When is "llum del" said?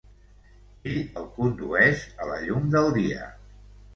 2.47-2.91